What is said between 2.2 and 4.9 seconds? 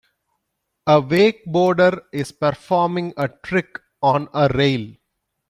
performing a trick on a rail.